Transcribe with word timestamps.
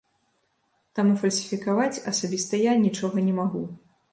Таму 0.99 1.13
фальсіфікаваць 1.25 2.01
асабіста 2.13 2.63
я 2.65 2.71
нічога 2.87 3.17
не 3.31 3.37
магу. 3.41 3.63